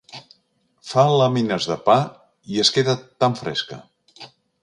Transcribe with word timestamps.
Fa 0.91 1.03
làmines 1.23 1.67
de 1.73 1.77
pa, 1.89 1.99
i 2.55 2.59
es 2.65 2.73
queda 2.77 2.97
tan 3.25 3.39
fresca. 3.43 3.79